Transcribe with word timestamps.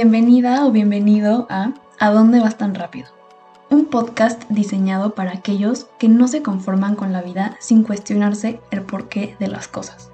Bienvenida 0.00 0.64
o 0.64 0.70
bienvenido 0.70 1.48
a 1.50 1.72
¿A 1.98 2.10
dónde 2.12 2.38
vas 2.38 2.56
tan 2.56 2.76
rápido? 2.76 3.08
Un 3.68 3.86
podcast 3.86 4.40
diseñado 4.48 5.16
para 5.16 5.32
aquellos 5.32 5.88
que 5.98 6.08
no 6.08 6.28
se 6.28 6.40
conforman 6.40 6.94
con 6.94 7.12
la 7.12 7.20
vida 7.20 7.56
sin 7.58 7.82
cuestionarse 7.82 8.60
el 8.70 8.82
porqué 8.82 9.34
de 9.40 9.48
las 9.48 9.66
cosas. 9.66 10.12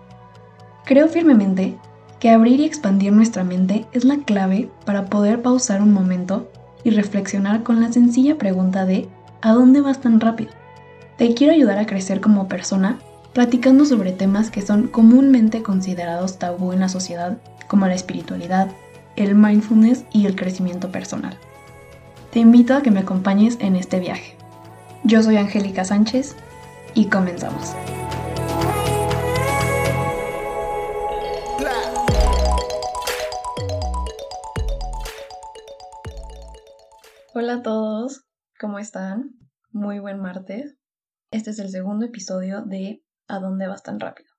Creo 0.86 1.06
firmemente 1.08 1.76
que 2.18 2.30
abrir 2.30 2.60
y 2.60 2.64
expandir 2.64 3.12
nuestra 3.12 3.44
mente 3.44 3.84
es 3.92 4.06
la 4.06 4.16
clave 4.24 4.70
para 4.86 5.04
poder 5.04 5.42
pausar 5.42 5.82
un 5.82 5.92
momento 5.92 6.50
y 6.82 6.88
reflexionar 6.88 7.62
con 7.62 7.82
la 7.82 7.92
sencilla 7.92 8.38
pregunta 8.38 8.86
de 8.86 9.10
¿a 9.42 9.52
dónde 9.52 9.82
vas 9.82 10.00
tan 10.00 10.18
rápido? 10.18 10.52
Te 11.18 11.34
quiero 11.34 11.52
ayudar 11.52 11.78
a 11.78 11.86
crecer 11.86 12.22
como 12.22 12.48
persona 12.48 13.00
platicando 13.34 13.84
sobre 13.84 14.12
temas 14.12 14.50
que 14.50 14.62
son 14.62 14.88
comúnmente 14.88 15.62
considerados 15.62 16.38
tabú 16.38 16.72
en 16.72 16.80
la 16.80 16.88
sociedad, 16.88 17.36
como 17.68 17.86
la 17.86 17.94
espiritualidad, 17.94 18.70
el 19.16 19.34
mindfulness 19.34 20.04
y 20.12 20.26
el 20.26 20.36
crecimiento 20.36 20.90
personal. 20.90 21.38
Te 22.32 22.40
invito 22.40 22.74
a 22.74 22.82
que 22.82 22.90
me 22.90 23.00
acompañes 23.00 23.58
en 23.60 23.76
este 23.76 24.00
viaje. 24.00 24.36
Yo 25.04 25.22
soy 25.22 25.36
Angélica 25.36 25.84
Sánchez 25.84 26.36
y 26.94 27.06
comenzamos. 27.06 27.74
Hola 37.34 37.54
a 37.54 37.62
todos, 37.62 38.24
¿cómo 38.60 38.78
están? 38.78 39.36
Muy 39.70 39.98
buen 39.98 40.20
martes. 40.20 40.76
Este 41.30 41.50
es 41.50 41.58
el 41.58 41.68
segundo 41.68 42.06
episodio 42.06 42.62
de 42.62 43.04
¿A 43.26 43.38
dónde 43.38 43.66
vas 43.66 43.82
tan 43.82 44.00
rápido? 44.00 44.30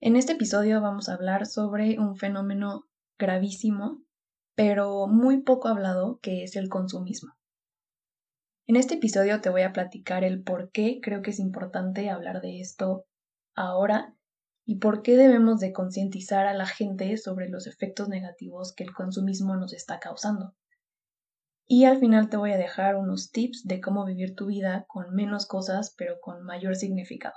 En 0.00 0.16
este 0.16 0.32
episodio 0.32 0.80
vamos 0.80 1.08
a 1.08 1.14
hablar 1.14 1.46
sobre 1.46 1.98
un 1.98 2.16
fenómeno 2.16 2.88
gravísimo, 3.18 4.02
pero 4.54 5.06
muy 5.06 5.42
poco 5.42 5.68
hablado, 5.68 6.18
que 6.20 6.44
es 6.44 6.56
el 6.56 6.68
consumismo. 6.68 7.32
En 8.66 8.76
este 8.76 8.94
episodio 8.94 9.40
te 9.40 9.50
voy 9.50 9.62
a 9.62 9.72
platicar 9.72 10.24
el 10.24 10.42
por 10.42 10.70
qué 10.70 11.00
creo 11.02 11.22
que 11.22 11.30
es 11.30 11.40
importante 11.40 12.10
hablar 12.10 12.40
de 12.40 12.60
esto 12.60 13.06
ahora 13.54 14.14
y 14.64 14.78
por 14.78 15.02
qué 15.02 15.16
debemos 15.16 15.58
de 15.60 15.72
concientizar 15.72 16.46
a 16.46 16.54
la 16.54 16.66
gente 16.66 17.16
sobre 17.16 17.48
los 17.48 17.66
efectos 17.66 18.08
negativos 18.08 18.72
que 18.74 18.84
el 18.84 18.94
consumismo 18.94 19.56
nos 19.56 19.72
está 19.72 19.98
causando. 19.98 20.54
Y 21.66 21.84
al 21.84 21.98
final 21.98 22.28
te 22.28 22.36
voy 22.36 22.52
a 22.52 22.58
dejar 22.58 22.96
unos 22.96 23.30
tips 23.30 23.64
de 23.64 23.80
cómo 23.80 24.04
vivir 24.04 24.34
tu 24.34 24.46
vida 24.46 24.84
con 24.88 25.14
menos 25.14 25.46
cosas 25.46 25.94
pero 25.96 26.20
con 26.20 26.42
mayor 26.44 26.76
significado. 26.76 27.34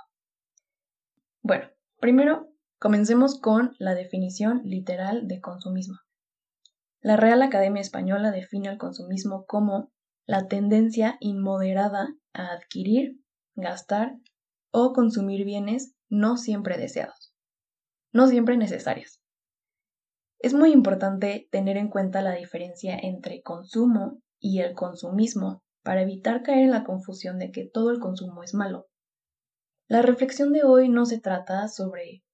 Bueno, 1.42 1.68
primero 2.00 2.52
Comencemos 2.78 3.40
con 3.40 3.74
la 3.78 3.94
definición 3.94 4.60
literal 4.64 5.26
de 5.28 5.40
consumismo. 5.40 5.96
La 7.00 7.16
Real 7.16 7.40
Academia 7.40 7.80
Española 7.80 8.32
define 8.32 8.68
al 8.68 8.76
consumismo 8.76 9.46
como 9.46 9.92
la 10.26 10.46
tendencia 10.46 11.16
inmoderada 11.20 12.08
a 12.34 12.52
adquirir, 12.52 13.20
gastar 13.54 14.16
o 14.72 14.92
consumir 14.92 15.46
bienes 15.46 15.94
no 16.10 16.36
siempre 16.36 16.76
deseados, 16.76 17.32
no 18.12 18.26
siempre 18.26 18.58
necesarios. 18.58 19.22
Es 20.38 20.52
muy 20.52 20.72
importante 20.72 21.48
tener 21.50 21.78
en 21.78 21.88
cuenta 21.88 22.20
la 22.20 22.34
diferencia 22.34 22.98
entre 22.98 23.40
consumo 23.40 24.20
y 24.38 24.60
el 24.60 24.74
consumismo 24.74 25.62
para 25.82 26.02
evitar 26.02 26.42
caer 26.42 26.64
en 26.64 26.72
la 26.72 26.84
confusión 26.84 27.38
de 27.38 27.52
que 27.52 27.66
todo 27.66 27.90
el 27.90 28.00
consumo 28.00 28.42
es 28.42 28.52
malo. 28.52 28.86
La 29.88 30.02
reflexión 30.02 30.52
de 30.52 30.64
hoy 30.64 30.90
no 30.90 31.06
se 31.06 31.20
trata 31.20 31.68
sobre 31.68 32.24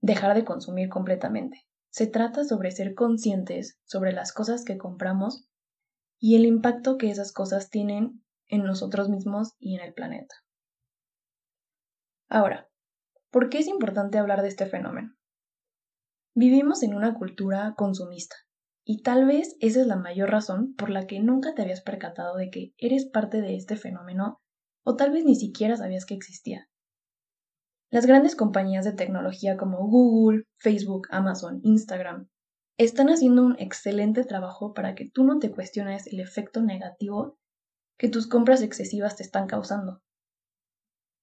dejar 0.00 0.34
de 0.34 0.44
consumir 0.44 0.88
completamente. 0.88 1.66
Se 1.90 2.06
trata 2.06 2.44
sobre 2.44 2.70
ser 2.70 2.94
conscientes 2.94 3.78
sobre 3.84 4.12
las 4.12 4.32
cosas 4.32 4.64
que 4.64 4.78
compramos 4.78 5.48
y 6.18 6.36
el 6.36 6.44
impacto 6.44 6.98
que 6.98 7.10
esas 7.10 7.32
cosas 7.32 7.70
tienen 7.70 8.22
en 8.48 8.64
nosotros 8.64 9.08
mismos 9.08 9.54
y 9.58 9.76
en 9.76 9.82
el 9.82 9.94
planeta. 9.94 10.34
Ahora, 12.28 12.68
¿por 13.30 13.48
qué 13.48 13.58
es 13.58 13.68
importante 13.68 14.18
hablar 14.18 14.42
de 14.42 14.48
este 14.48 14.66
fenómeno? 14.66 15.14
Vivimos 16.34 16.82
en 16.82 16.94
una 16.94 17.14
cultura 17.14 17.74
consumista 17.76 18.36
y 18.84 19.02
tal 19.02 19.26
vez 19.26 19.56
esa 19.60 19.80
es 19.80 19.86
la 19.86 19.96
mayor 19.96 20.30
razón 20.30 20.74
por 20.74 20.90
la 20.90 21.06
que 21.06 21.20
nunca 21.20 21.54
te 21.54 21.62
habías 21.62 21.82
percatado 21.82 22.36
de 22.36 22.50
que 22.50 22.74
eres 22.76 23.06
parte 23.06 23.40
de 23.40 23.56
este 23.56 23.76
fenómeno 23.76 24.40
o 24.84 24.96
tal 24.96 25.10
vez 25.10 25.24
ni 25.24 25.36
siquiera 25.36 25.76
sabías 25.76 26.06
que 26.06 26.14
existía. 26.14 26.68
Las 27.90 28.04
grandes 28.04 28.36
compañías 28.36 28.84
de 28.84 28.92
tecnología 28.92 29.56
como 29.56 29.78
Google, 29.88 30.44
Facebook, 30.58 31.08
Amazon, 31.10 31.60
Instagram 31.62 32.28
están 32.76 33.08
haciendo 33.08 33.42
un 33.42 33.56
excelente 33.58 34.24
trabajo 34.24 34.74
para 34.74 34.94
que 34.94 35.08
tú 35.08 35.24
no 35.24 35.38
te 35.38 35.50
cuestiones 35.50 36.06
el 36.06 36.20
efecto 36.20 36.62
negativo 36.62 37.38
que 37.98 38.10
tus 38.10 38.28
compras 38.28 38.60
excesivas 38.60 39.16
te 39.16 39.22
están 39.22 39.46
causando. 39.46 40.02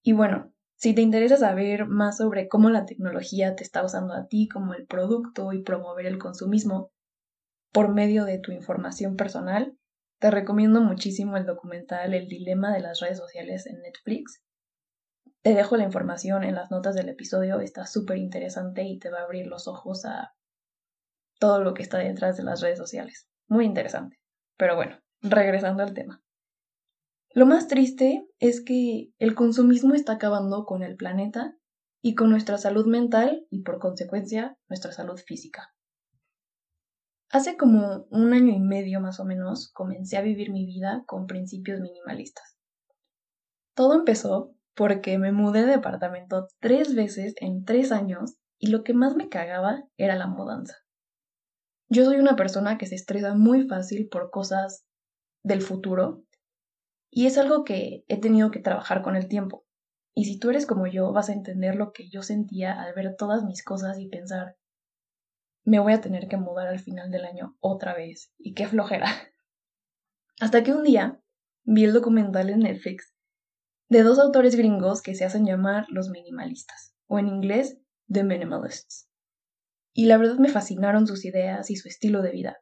Y 0.04 0.14
bueno, 0.14 0.52
si 0.76 0.96
te 0.96 1.02
interesa 1.02 1.38
saber 1.38 1.86
más 1.86 2.18
sobre 2.18 2.48
cómo 2.48 2.72
la 2.72 2.86
tecnología 2.86 3.56
te 3.56 3.64
está 3.64 3.84
usando 3.86 4.14
a 4.14 4.28
ti 4.28 4.50
como 4.50 4.74
el 4.74 4.88
producto 4.88 5.54
y 5.54 5.62
promover 5.62 6.08
el 6.08 6.18
consumismo 6.18 6.92
por 7.72 7.94
medio 7.94 8.26
de 8.26 8.40
tu 8.40 8.52
información 8.52 9.16
personal, 9.16 9.78
te 10.20 10.32
recomiendo 10.32 10.82
muchísimo 10.82 11.38
el 11.38 11.46
documental 11.46 12.14
El 12.14 12.28
dilema 12.28 12.74
de 12.74 12.82
las 12.82 13.00
redes 13.00 13.20
sociales 13.20 13.68
en 13.68 13.82
Netflix 13.82 14.45
te 15.46 15.54
dejo 15.54 15.78
la 15.78 15.84
información 15.84 16.44
en 16.44 16.56
las 16.56 16.72
notas 16.72 16.96
del 16.96 17.08
episodio, 17.08 17.60
está 17.60 17.86
súper 17.86 18.18
interesante 18.18 18.82
y 18.82 18.98
te 18.98 19.12
va 19.12 19.20
a 19.20 19.26
abrir 19.26 19.46
los 19.46 19.68
ojos 19.68 20.04
a 20.04 20.34
todo 21.40 21.64
lo 21.64 21.76
que 21.76 21.84
está 21.84 22.00
detrás 22.00 22.36
de 22.36 22.42
las 22.42 22.62
redes 22.62 22.80
sociales. 22.80 23.30
Muy 23.48 23.66
interesante. 23.66 24.18
Pero 24.58 24.76
bueno, 24.76 24.98
regresando 25.22 25.84
al 25.84 25.94
tema. 25.94 26.24
Lo 27.30 27.46
más 27.46 27.68
triste 27.68 28.28
es 28.40 28.66
que 28.66 29.12
el 29.20 29.36
consumismo 29.36 29.94
está 29.94 30.14
acabando 30.14 30.66
con 30.66 30.82
el 30.82 30.96
planeta 30.96 31.56
y 32.02 32.16
con 32.16 32.32
nuestra 32.32 32.58
salud 32.58 32.88
mental 32.88 33.46
y 33.52 33.62
por 33.62 33.78
consecuencia 33.78 34.58
nuestra 34.68 34.94
salud 34.94 35.20
física. 35.20 35.76
Hace 37.30 37.56
como 37.56 38.08
un 38.10 38.34
año 38.34 38.52
y 38.52 38.60
medio 38.60 39.00
más 39.00 39.20
o 39.20 39.26
menos 39.26 39.72
comencé 39.74 40.18
a 40.18 40.24
vivir 40.24 40.52
mi 40.52 40.66
vida 40.66 41.04
con 41.06 41.28
principios 41.28 41.82
minimalistas. 41.82 42.58
Todo 43.76 43.94
empezó 43.94 44.56
porque 44.76 45.18
me 45.18 45.32
mudé 45.32 45.66
de 45.66 45.72
departamento 45.72 46.48
tres 46.60 46.96
veces 46.96 47.34
en 47.38 47.64
tres 47.64 47.92
años 47.92 48.36
y 48.60 48.68
lo 48.68 48.84
que 48.84 48.94
más 48.94 49.16
me 49.16 49.30
cagaba 49.30 49.84
era 49.98 50.16
la 50.16 50.28
mudanza. 50.28 50.76
Yo 51.88 52.04
soy 52.04 52.18
una 52.18 52.36
persona 52.36 52.78
que 52.78 52.86
se 52.86 52.96
estresa 52.96 53.36
muy 53.36 53.68
fácil 53.68 54.08
por 54.10 54.32
cosas 54.32 54.86
del 55.44 55.62
futuro 55.62 56.24
y 57.10 57.28
es 57.28 57.38
algo 57.38 57.64
que 57.64 58.04
he 58.08 58.20
tenido 58.20 58.52
que 58.52 58.60
trabajar 58.60 59.02
con 59.02 59.16
el 59.16 59.28
tiempo. 59.28 59.66
Y 60.14 60.26
si 60.26 60.40
tú 60.40 60.50
eres 60.50 60.66
como 60.66 60.88
yo, 60.88 61.12
vas 61.12 61.30
a 61.30 61.34
entender 61.34 61.76
lo 61.76 61.92
que 61.92 62.10
yo 62.10 62.24
sentía 62.24 62.82
al 62.82 62.94
ver 62.94 63.16
todas 63.18 63.44
mis 63.44 63.64
cosas 63.64 64.00
y 64.00 64.10
pensar, 64.10 64.58
me 65.64 65.80
voy 65.80 65.94
a 65.94 66.02
tener 66.02 66.28
que 66.28 66.38
mudar 66.38 66.68
al 66.68 66.80
final 66.80 67.12
del 67.12 67.26
año 67.26 67.56
otra 67.60 67.94
vez. 67.94 68.34
Y 68.38 68.54
qué 68.54 68.68
flojera. 68.68 69.08
Hasta 70.40 70.64
que 70.64 70.74
un 70.74 70.84
día 70.84 71.22
vi 71.64 71.86
el 71.86 71.94
documental 71.94 72.50
en 72.50 72.60
Netflix 72.60 73.15
de 73.90 74.04
dos 74.04 74.20
autores 74.20 74.56
gringos 74.56 75.02
que 75.02 75.16
se 75.16 75.26
hacen 75.26 75.46
llamar 75.46 75.86
los 75.90 76.10
minimalistas, 76.10 76.96
o 77.08 77.20
en 77.20 77.28
inglés, 77.28 77.78
The 78.12 78.24
Minimalists. 78.24 79.10
Y 79.94 80.06
la 80.06 80.18
verdad 80.18 80.38
me 80.38 80.50
fascinaron 80.50 81.08
sus 81.08 81.26
ideas 81.26 81.70
y 81.70 81.76
su 81.76 81.88
estilo 81.88 82.22
de 82.22 82.32
vida. 82.32 82.58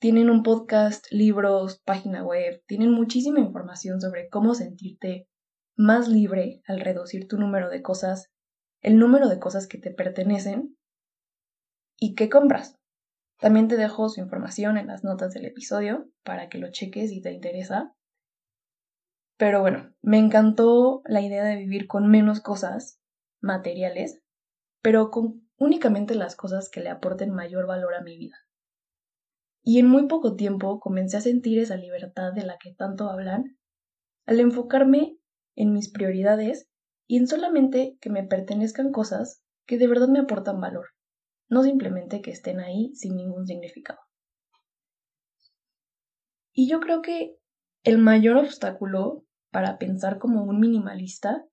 Tienen 0.00 0.30
un 0.30 0.42
podcast, 0.42 1.06
libros, 1.10 1.80
página 1.84 2.24
web, 2.24 2.62
tienen 2.66 2.90
muchísima 2.90 3.38
información 3.38 4.00
sobre 4.00 4.28
cómo 4.28 4.54
sentirte 4.54 5.28
más 5.76 6.08
libre 6.08 6.62
al 6.66 6.80
reducir 6.80 7.28
tu 7.28 7.38
número 7.38 7.68
de 7.68 7.82
cosas, 7.82 8.30
el 8.80 8.98
número 8.98 9.28
de 9.28 9.38
cosas 9.38 9.66
que 9.66 9.78
te 9.78 9.90
pertenecen 9.90 10.76
y 11.98 12.14
qué 12.14 12.30
compras. 12.30 12.76
También 13.38 13.68
te 13.68 13.76
dejo 13.76 14.08
su 14.08 14.20
información 14.20 14.78
en 14.78 14.86
las 14.86 15.04
notas 15.04 15.32
del 15.32 15.44
episodio 15.44 16.10
para 16.24 16.48
que 16.48 16.58
lo 16.58 16.70
cheques 16.70 17.10
si 17.10 17.20
te 17.20 17.32
interesa. 17.32 17.94
Pero 19.40 19.62
bueno, 19.62 19.90
me 20.02 20.18
encantó 20.18 21.00
la 21.06 21.22
idea 21.22 21.42
de 21.44 21.56
vivir 21.56 21.86
con 21.86 22.10
menos 22.10 22.42
cosas 22.42 23.00
materiales, 23.40 24.20
pero 24.82 25.10
con 25.10 25.48
únicamente 25.56 26.14
las 26.14 26.36
cosas 26.36 26.68
que 26.68 26.82
le 26.82 26.90
aporten 26.90 27.30
mayor 27.30 27.66
valor 27.66 27.94
a 27.94 28.02
mi 28.02 28.18
vida. 28.18 28.36
Y 29.62 29.78
en 29.78 29.86
muy 29.86 30.08
poco 30.08 30.36
tiempo 30.36 30.78
comencé 30.78 31.16
a 31.16 31.22
sentir 31.22 31.58
esa 31.58 31.78
libertad 31.78 32.34
de 32.34 32.44
la 32.44 32.58
que 32.58 32.74
tanto 32.74 33.08
hablan, 33.08 33.56
al 34.26 34.40
enfocarme 34.40 35.16
en 35.56 35.72
mis 35.72 35.90
prioridades 35.90 36.68
y 37.06 37.16
en 37.16 37.26
solamente 37.26 37.96
que 38.02 38.10
me 38.10 38.24
pertenezcan 38.24 38.92
cosas 38.92 39.42
que 39.64 39.78
de 39.78 39.86
verdad 39.86 40.08
me 40.08 40.18
aportan 40.18 40.60
valor, 40.60 40.88
no 41.48 41.62
simplemente 41.62 42.20
que 42.20 42.30
estén 42.30 42.60
ahí 42.60 42.94
sin 42.94 43.16
ningún 43.16 43.46
significado. 43.46 44.00
Y 46.52 46.68
yo 46.68 46.78
creo 46.80 47.00
que 47.00 47.38
el 47.84 47.96
mayor 47.96 48.36
obstáculo 48.36 49.24
para 49.50 49.78
pensar 49.78 50.18
como 50.18 50.42
un 50.44 50.60
minimalista 50.60 51.44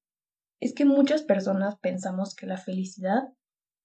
es 0.60 0.74
que 0.74 0.86
muchas 0.86 1.24
personas 1.24 1.78
pensamos 1.80 2.36
que 2.36 2.48
la 2.48 2.58
felicidad 2.58 3.24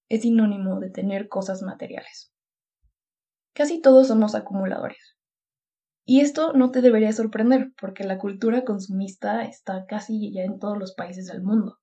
es 0.09 0.23
sinónimo 0.23 0.81
de 0.81 0.91
tener 0.91 1.29
cosas 1.29 1.63
materiales. 1.63 2.33
Casi 3.55 3.81
todos 3.81 4.09
somos 4.09 4.35
acumuladores. 4.35 5.17
Y 6.05 6.21
esto 6.21 6.53
no 6.53 6.71
te 6.71 6.81
debería 6.81 7.13
sorprender, 7.13 7.73
porque 7.81 8.05
la 8.05 8.19
cultura 8.19 8.65
consumista 8.65 9.45
está 9.45 9.87
casi 9.87 10.33
ya 10.33 10.43
en 10.43 10.59
todos 10.59 10.79
los 10.79 10.95
países 10.95 11.27
del 11.27 11.43
mundo. 11.43 11.79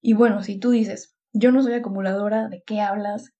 Y 0.00 0.12
bueno, 0.12 0.42
si 0.42 0.58
tú 0.58 0.70
dices, 0.70 1.16
yo 1.32 1.50
no 1.50 1.62
soy 1.62 1.74
acumuladora, 1.74 2.48
¿de 2.48 2.62
qué 2.64 2.80
hablas? 2.80 3.32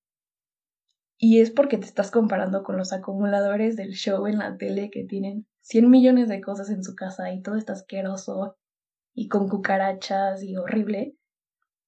Y 1.19 1.41
es 1.41 1.51
porque 1.51 1.79
te 1.79 1.87
estás 1.87 2.11
comparando 2.11 2.63
con 2.63 2.77
los 2.77 2.93
acumuladores 2.93 3.77
del 3.77 3.93
show 3.93 4.27
en 4.27 4.39
la 4.39 4.57
tele 4.57 4.91
que 4.91 5.05
tienen 5.05 5.47
100 5.67 5.91
millones 5.91 6.29
de 6.29 6.41
cosas 6.41 6.71
en 6.71 6.85
su 6.85 6.95
casa 6.95 7.33
y 7.33 7.43
todo 7.43 7.57
está 7.57 7.73
asqueroso 7.73 8.57
y 9.15 9.27
con 9.27 9.49
cucarachas 9.49 10.45
y 10.45 10.57
horrible. 10.57 11.17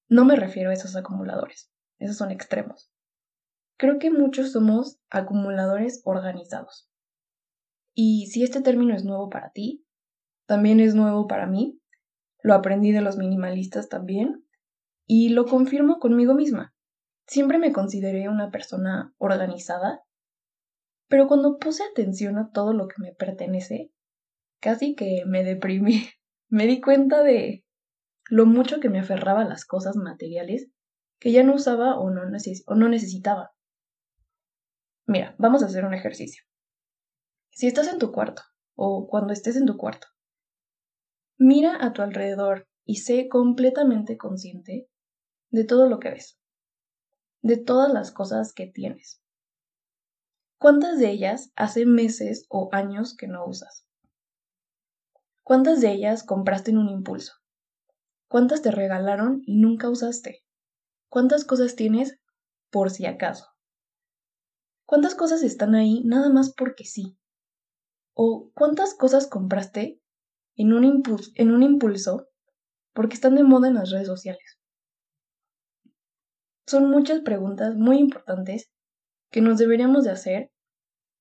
No 0.08 0.25
me 0.25 0.34
refiero 0.34 0.70
a 0.70 0.72
esos 0.72 0.96
acumuladores, 0.96 1.70
esos 2.00 2.16
son 2.16 2.32
extremos. 2.32 2.90
Creo 3.76 4.00
que 4.00 4.10
muchos 4.10 4.50
somos 4.50 4.98
acumuladores 5.10 6.02
organizados. 6.04 6.90
Y 7.94 8.26
si 8.26 8.42
este 8.42 8.62
término 8.62 8.96
es 8.96 9.04
nuevo 9.04 9.30
para 9.30 9.52
ti, 9.52 9.86
también 10.46 10.81
es 10.81 10.96
nuevo 10.96 11.28
para 11.28 11.46
mí. 11.46 11.81
Lo 12.42 12.54
aprendí 12.54 12.90
de 12.90 13.00
los 13.00 13.16
minimalistas 13.16 13.88
también 13.88 14.44
y 15.06 15.28
lo 15.28 15.44
confirmo 15.44 16.00
conmigo 16.00 16.34
misma. 16.34 16.74
Siempre 17.28 17.58
me 17.58 17.72
consideré 17.72 18.28
una 18.28 18.50
persona 18.50 19.14
organizada, 19.19 20.02
pero 21.08 21.26
cuando 21.26 21.58
puse 21.58 21.82
atención 21.84 22.38
a 22.38 22.50
todo 22.50 22.72
lo 22.72 22.88
que 22.88 22.96
me 22.99 23.12
pertenece, 23.12 23.93
casi 24.60 24.94
que 24.94 25.25
me 25.26 25.44
deprimí. 25.44 26.05
Me 26.50 26.66
di 26.66 26.81
cuenta 26.81 27.22
de 27.22 27.62
lo 28.31 28.46
mucho 28.46 28.81
que 28.81 28.88
me 28.88 29.00
aferraba 29.00 29.43
a 29.43 29.49
las 29.49 29.66
cosas 29.66 29.96
materiales 29.96 30.70
que 31.19 31.31
ya 31.31 31.43
no 31.43 31.55
usaba 31.55 31.99
o 31.99 32.08
no, 32.08 32.22
o 32.22 32.75
no 32.75 32.88
necesitaba. 32.88 33.52
Mira, 35.05 35.34
vamos 35.37 35.62
a 35.62 35.66
hacer 35.66 35.84
un 35.84 35.93
ejercicio. 35.93 36.43
Si 37.50 37.66
estás 37.66 37.87
en 37.88 37.99
tu 37.99 38.12
cuarto 38.12 38.44
o 38.75 39.08
cuando 39.08 39.34
estés 39.34 39.56
en 39.56 39.66
tu 39.66 39.76
cuarto, 39.76 40.06
mira 41.37 41.84
a 41.84 41.93
tu 41.93 42.00
alrededor 42.00 42.66
y 42.87 42.96
sé 42.96 43.28
completamente 43.28 44.16
consciente 44.16 44.88
de 45.50 45.64
todo 45.64 45.87
lo 45.87 45.99
que 45.99 46.12
ves 46.12 46.38
de 47.43 47.56
todas 47.56 47.93
las 47.93 48.12
cosas 48.12 48.52
que 48.52 48.66
tienes. 48.66 49.22
¿Cuántas 50.58 50.99
de 50.99 51.08
ellas 51.08 51.52
hace 51.55 51.87
meses 51.87 52.44
o 52.49 52.69
años 52.72 53.16
que 53.16 53.28
no 53.28 53.46
usas? 53.46 53.87
¿Cuántas 55.44 55.81
de 55.81 55.93
ellas 55.93 56.25
compraste 56.25 56.72
en 56.72 56.78
un 56.78 56.88
impulso? 56.88 57.34
¿Cuántas 58.26 58.60
te 58.60 58.72
regalaron 58.72 59.40
y 59.46 59.60
nunca 59.60 59.88
usaste? 59.88 60.44
¿Cuántas 61.08 61.44
cosas 61.44 61.76
tienes 61.76 62.19
por 62.70 62.90
si 62.90 63.06
acaso? 63.06 63.46
¿Cuántas 64.84 65.14
cosas 65.14 65.44
están 65.44 65.76
ahí 65.76 66.02
nada 66.05 66.28
más 66.28 66.52
porque 66.52 66.84
sí? 66.84 67.16
¿O 68.14 68.50
cuántas 68.52 68.94
cosas 68.94 69.28
compraste 69.28 70.02
en 70.56 70.72
un, 70.72 70.82
impulso, 70.82 71.31
en 71.37 71.52
un 71.52 71.62
impulso 71.62 72.31
porque 72.94 73.14
están 73.14 73.37
de 73.37 73.44
moda 73.44 73.69
en 73.69 73.75
las 73.75 73.90
redes 73.90 74.08
sociales? 74.08 74.58
Son 76.66 76.90
muchas 76.90 77.20
preguntas 77.20 77.76
muy 77.76 77.99
importantes 77.99 78.72
que 79.30 79.40
nos 79.40 79.58
deberíamos 79.58 80.04
de 80.04 80.10
hacer 80.10 80.52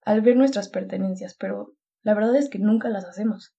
al 0.04 0.22
ver 0.22 0.38
nuestras 0.38 0.70
pertenencias, 0.70 1.36
pero 1.38 1.76
la 2.02 2.14
verdad 2.14 2.36
es 2.36 2.50
que 2.50 2.60
nunca 2.60 2.90
las 2.90 3.06
hacemos. 3.06 3.54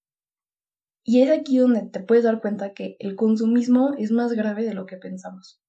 Y 1.04 1.22
es 1.22 1.30
aquí 1.30 1.58
donde 1.58 1.82
te 1.82 2.00
puedes 2.00 2.24
dar 2.24 2.40
cuenta 2.40 2.72
que 2.72 2.96
el 2.98 3.16
consumismo 3.16 3.94
es 3.98 4.10
más 4.10 4.32
grave 4.32 4.64
de 4.64 4.74
lo 4.74 4.86
que 4.86 4.96
pensamos. 4.96 5.60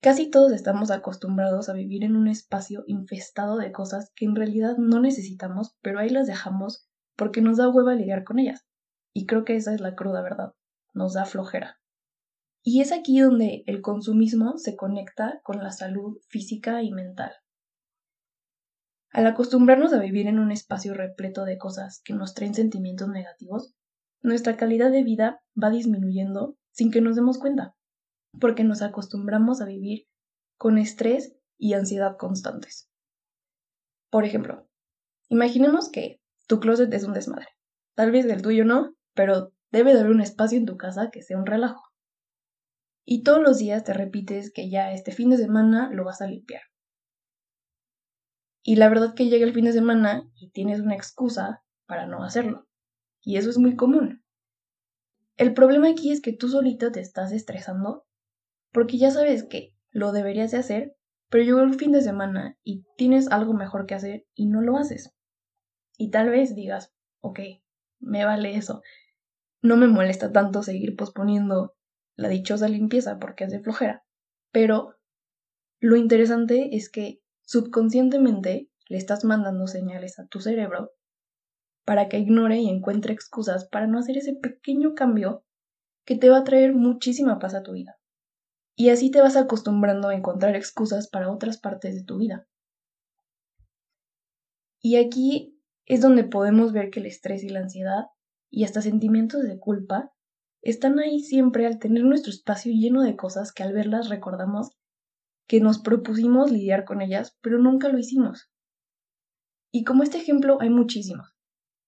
Casi 0.00 0.30
todos 0.30 0.52
estamos 0.52 0.90
acostumbrados 0.90 1.68
a 1.68 1.74
vivir 1.74 2.02
en 2.02 2.16
un 2.16 2.28
espacio 2.28 2.82
infestado 2.86 3.56
de 3.56 3.72
cosas 3.72 4.10
que 4.16 4.24
en 4.24 4.34
realidad 4.34 4.76
no 4.76 5.00
necesitamos, 5.00 5.76
pero 5.80 6.00
ahí 6.00 6.08
las 6.08 6.26
dejamos 6.26 6.88
porque 7.16 7.40
nos 7.40 7.58
da 7.58 7.68
hueva 7.68 7.94
lidiar 7.94 8.24
con 8.24 8.38
ellas. 8.38 8.66
Y 9.14 9.26
creo 9.26 9.44
que 9.44 9.54
esa 9.54 9.72
es 9.74 9.80
la 9.80 9.94
cruda 9.94 10.22
verdad, 10.22 10.54
nos 10.92 11.14
da 11.14 11.24
flojera. 11.24 11.78
Y 12.64 12.80
es 12.80 12.90
aquí 12.90 13.20
donde 13.20 13.62
el 13.66 13.80
consumismo 13.80 14.56
se 14.56 14.76
conecta 14.76 15.40
con 15.42 15.58
la 15.58 15.72
salud 15.72 16.18
física 16.28 16.82
y 16.82 16.90
mental. 16.90 17.32
Al 19.12 19.26
acostumbrarnos 19.26 19.92
a 19.92 20.00
vivir 20.00 20.26
en 20.26 20.38
un 20.38 20.50
espacio 20.50 20.94
repleto 20.94 21.44
de 21.44 21.58
cosas 21.58 22.00
que 22.04 22.14
nos 22.14 22.34
traen 22.34 22.54
sentimientos 22.54 23.08
negativos, 23.08 23.74
nuestra 24.22 24.56
calidad 24.56 24.90
de 24.90 25.02
vida 25.02 25.42
va 25.60 25.70
disminuyendo 25.70 26.56
sin 26.70 26.90
que 26.90 27.00
nos 27.00 27.16
demos 27.16 27.38
cuenta, 27.38 27.74
porque 28.40 28.64
nos 28.64 28.80
acostumbramos 28.80 29.60
a 29.60 29.66
vivir 29.66 30.06
con 30.56 30.78
estrés 30.78 31.36
y 31.58 31.74
ansiedad 31.74 32.16
constantes. 32.16 32.88
Por 34.10 34.24
ejemplo, 34.24 34.68
imaginemos 35.28 35.90
que 35.90 36.20
tu 36.46 36.60
closet 36.60 36.92
es 36.94 37.04
un 37.04 37.12
desmadre. 37.12 37.48
Tal 37.94 38.10
vez 38.10 38.24
el 38.26 38.42
tuyo 38.42 38.64
no, 38.64 38.94
pero 39.14 39.52
debe 39.70 39.92
de 39.92 40.00
haber 40.00 40.12
un 40.12 40.22
espacio 40.22 40.58
en 40.58 40.66
tu 40.66 40.76
casa 40.76 41.10
que 41.10 41.22
sea 41.22 41.38
un 41.38 41.46
relajo 41.46 41.92
y 43.04 43.22
todos 43.22 43.42
los 43.42 43.58
días 43.58 43.84
te 43.84 43.92
repites 43.92 44.52
que 44.52 44.70
ya 44.70 44.92
este 44.92 45.12
fin 45.12 45.30
de 45.30 45.36
semana 45.36 45.90
lo 45.92 46.04
vas 46.04 46.22
a 46.22 46.26
limpiar. 46.26 46.62
Y 48.62 48.76
la 48.76 48.88
verdad 48.88 49.14
que 49.14 49.26
llega 49.26 49.44
el 49.44 49.52
fin 49.52 49.64
de 49.64 49.72
semana 49.72 50.30
y 50.34 50.50
tienes 50.50 50.80
una 50.80 50.94
excusa 50.94 51.64
para 51.86 52.06
no 52.06 52.22
hacerlo. 52.22 52.68
Y 53.20 53.36
eso 53.36 53.50
es 53.50 53.58
muy 53.58 53.76
común. 53.76 54.22
El 55.36 55.54
problema 55.54 55.88
aquí 55.88 56.12
es 56.12 56.20
que 56.20 56.32
tú 56.32 56.48
solita 56.48 56.92
te 56.92 57.00
estás 57.00 57.32
estresando 57.32 58.06
porque 58.72 58.98
ya 58.98 59.10
sabes 59.10 59.44
que 59.44 59.74
lo 59.90 60.12
deberías 60.12 60.50
de 60.50 60.58
hacer, 60.58 60.96
pero 61.28 61.44
llegó 61.44 61.60
el 61.60 61.74
fin 61.74 61.92
de 61.92 62.00
semana 62.00 62.58
y 62.62 62.84
tienes 62.96 63.30
algo 63.30 63.52
mejor 63.52 63.86
que 63.86 63.94
hacer 63.94 64.26
y 64.34 64.46
no 64.46 64.60
lo 64.60 64.76
haces. 64.76 65.14
Y 65.96 66.10
tal 66.10 66.30
vez 66.30 66.54
digas, 66.54 66.92
ok, 67.20 67.40
me 68.00 68.24
vale 68.24 68.56
eso. 68.56 68.82
No 69.60 69.76
me 69.76 69.86
molesta 69.86 70.32
tanto 70.32 70.62
seguir 70.62 70.96
posponiendo 70.96 71.74
la 72.16 72.28
dichosa 72.28 72.68
limpieza 72.68 73.18
porque 73.18 73.44
hace 73.44 73.60
flojera. 73.60 74.04
Pero 74.50 74.96
lo 75.80 75.96
interesante 75.96 76.76
es 76.76 76.90
que 76.90 77.21
subconscientemente 77.52 78.70
le 78.88 78.96
estás 78.96 79.26
mandando 79.26 79.66
señales 79.66 80.18
a 80.18 80.26
tu 80.26 80.40
cerebro 80.40 80.92
para 81.84 82.08
que 82.08 82.18
ignore 82.18 82.56
y 82.56 82.70
encuentre 82.70 83.12
excusas 83.12 83.68
para 83.68 83.86
no 83.86 83.98
hacer 83.98 84.16
ese 84.16 84.34
pequeño 84.34 84.94
cambio 84.94 85.44
que 86.06 86.16
te 86.16 86.30
va 86.30 86.38
a 86.38 86.44
traer 86.44 86.72
muchísima 86.72 87.38
paz 87.38 87.54
a 87.54 87.62
tu 87.62 87.72
vida. 87.72 87.98
Y 88.74 88.88
así 88.88 89.10
te 89.10 89.20
vas 89.20 89.36
acostumbrando 89.36 90.08
a 90.08 90.14
encontrar 90.14 90.56
excusas 90.56 91.10
para 91.10 91.30
otras 91.30 91.58
partes 91.58 91.94
de 91.94 92.04
tu 92.04 92.16
vida. 92.16 92.48
Y 94.80 94.96
aquí 94.96 95.60
es 95.84 96.00
donde 96.00 96.24
podemos 96.24 96.72
ver 96.72 96.88
que 96.90 97.00
el 97.00 97.06
estrés 97.06 97.44
y 97.44 97.50
la 97.50 97.60
ansiedad 97.60 98.06
y 98.50 98.64
hasta 98.64 98.80
sentimientos 98.80 99.42
de 99.42 99.58
culpa 99.58 100.10
están 100.62 100.98
ahí 100.98 101.20
siempre 101.20 101.66
al 101.66 101.78
tener 101.78 102.04
nuestro 102.04 102.30
espacio 102.30 102.72
lleno 102.72 103.02
de 103.02 103.14
cosas 103.14 103.52
que 103.52 103.62
al 103.62 103.74
verlas 103.74 104.08
recordamos 104.08 104.70
que 105.52 105.60
nos 105.60 105.80
propusimos 105.80 106.50
lidiar 106.50 106.86
con 106.86 107.02
ellas, 107.02 107.36
pero 107.42 107.58
nunca 107.58 107.90
lo 107.90 107.98
hicimos. 107.98 108.50
Y 109.70 109.84
como 109.84 110.02
este 110.02 110.16
ejemplo 110.16 110.56
hay 110.62 110.70
muchísimos. 110.70 111.36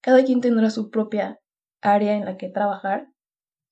Cada 0.02 0.22
quien 0.22 0.42
tendrá 0.42 0.68
su 0.68 0.90
propia 0.90 1.40
área 1.80 2.14
en 2.14 2.26
la 2.26 2.36
que 2.36 2.50
trabajar, 2.50 3.06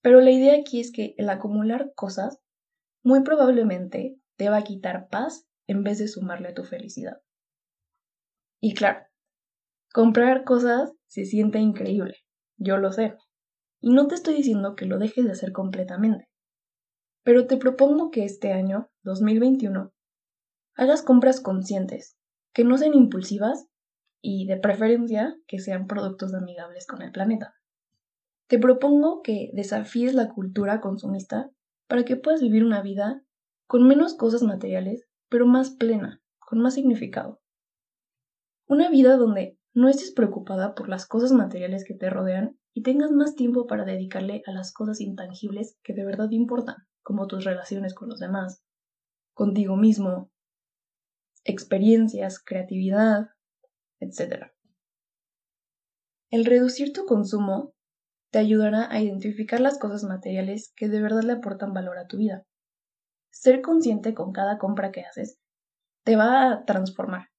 pero 0.00 0.22
la 0.22 0.30
idea 0.30 0.58
aquí 0.58 0.80
es 0.80 0.92
que 0.92 1.14
el 1.18 1.28
acumular 1.28 1.92
cosas 1.94 2.38
muy 3.04 3.22
probablemente 3.22 4.16
te 4.38 4.49
va 4.49 4.56
a 4.56 4.64
quitar 4.64 5.08
paz 5.11 5.46
en 5.66 5.84
vez 5.84 5.99
de 5.99 6.08
sumarle 6.08 6.49
a 6.49 6.54
tu 6.54 6.64
felicidad. 6.64 7.20
Y 8.62 8.72
claro, 8.72 9.04
comprar 9.92 10.44
cosas 10.44 10.94
se 11.06 11.26
siente 11.26 11.58
increíble, 11.58 12.16
yo 12.56 12.78
lo 12.78 12.92
sé, 12.92 13.14
y 13.82 13.92
no 13.92 14.06
te 14.06 14.14
estoy 14.14 14.37
diciendo 14.37 14.75
que 14.75 14.87
lo 14.87 14.99
dejes 14.99 15.26
de 15.26 15.32
hacer 15.32 15.52
completamente. 15.52 16.31
Pero 17.24 17.46
te 17.46 17.56
propongo 17.56 18.10
que 18.10 18.24
este 18.24 18.52
año, 18.52 18.90
2021, 19.02 19.92
hagas 20.74 21.02
compras 21.02 21.40
conscientes, 21.40 22.16
que 22.52 22.64
no 22.64 22.78
sean 22.78 22.94
impulsivas 22.94 23.68
y 24.20 24.46
de 24.46 24.56
preferencia 24.56 25.36
que 25.46 25.58
sean 25.58 25.86
productos 25.86 26.34
amigables 26.34 26.86
con 26.86 27.02
el 27.02 27.12
planeta. 27.12 27.54
Te 28.46 28.58
propongo 28.58 29.22
que 29.22 29.50
desafíes 29.52 30.14
la 30.14 30.28
cultura 30.28 30.80
consumista 30.80 31.50
para 31.86 32.04
que 32.04 32.16
puedas 32.16 32.40
vivir 32.40 32.64
una 32.64 32.82
vida 32.82 33.22
con 33.66 33.86
menos 33.86 34.14
cosas 34.14 34.42
materiales, 34.42 35.06
pero 35.28 35.46
más 35.46 35.70
plena, 35.70 36.20
con 36.38 36.60
más 36.60 36.74
significado. 36.74 37.40
Una 38.66 38.90
vida 38.90 39.16
donde 39.16 39.58
no 39.74 39.88
estés 39.88 40.12
preocupada 40.12 40.74
por 40.74 40.88
las 40.88 41.06
cosas 41.06 41.32
materiales 41.32 41.84
que 41.84 41.94
te 41.94 42.10
rodean 42.10 42.58
y 42.74 42.82
tengas 42.82 43.10
más 43.10 43.34
tiempo 43.34 43.66
para 43.66 43.84
dedicarle 43.84 44.42
a 44.46 44.52
las 44.52 44.72
cosas 44.72 45.00
intangibles 45.00 45.78
que 45.82 45.92
de 45.92 46.04
verdad 46.04 46.30
importan, 46.30 46.76
como 47.02 47.26
tus 47.26 47.44
relaciones 47.44 47.94
con 47.94 48.08
los 48.08 48.18
demás, 48.18 48.62
contigo 49.34 49.76
mismo, 49.76 50.30
experiencias, 51.44 52.42
creatividad, 52.42 53.30
etc. 54.00 54.52
El 56.30 56.44
reducir 56.44 56.92
tu 56.92 57.04
consumo 57.04 57.74
te 58.30 58.38
ayudará 58.38 58.90
a 58.90 59.00
identificar 59.00 59.60
las 59.60 59.78
cosas 59.78 60.04
materiales 60.04 60.72
que 60.74 60.88
de 60.88 61.02
verdad 61.02 61.22
le 61.22 61.32
aportan 61.32 61.74
valor 61.74 61.98
a 61.98 62.06
tu 62.06 62.16
vida. 62.16 62.46
Ser 63.30 63.60
consciente 63.60 64.14
con 64.14 64.32
cada 64.32 64.58
compra 64.58 64.92
que 64.92 65.02
haces 65.02 65.38
te 66.04 66.16
va 66.16 66.50
a 66.50 66.64
transformar 66.64 67.32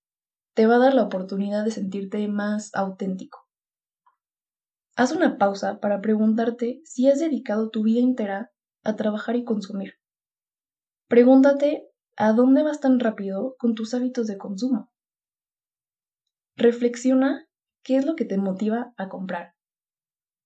te 0.54 0.68
va 0.68 0.76
a 0.76 0.80
dar 0.80 0.94
la 0.94 1.04
oportunidad 1.04 1.66
de 1.66 1.72
sentirte 1.72 2.28
más 2.28 2.74
auténtico. 2.76 3.43
Haz 4.96 5.12
una 5.12 5.40
pausa 5.40 5.80
para 5.80 6.02
preguntarte 6.02 6.82
si 6.84 7.10
has 7.10 7.20
dedicado 7.20 7.72
tu 7.72 7.82
vida 7.84 8.00
entera 8.00 8.52
a 8.84 8.96
trabajar 8.96 9.36
y 9.36 9.44
consumir. 9.44 9.96
Pregúntate 11.08 11.88
a 12.16 12.32
dónde 12.34 12.62
vas 12.62 12.80
tan 12.80 13.00
rápido 13.00 13.56
con 13.58 13.74
tus 13.74 13.96
hábitos 13.96 14.28
de 14.28 14.38
consumo. 14.38 14.92
Reflexiona 16.56 17.48
qué 17.82 17.98
es 17.98 18.06
lo 18.06 18.16
que 18.16 18.26
te 18.26 18.38
motiva 18.38 18.94
a 18.98 19.10
comprar. 19.10 19.56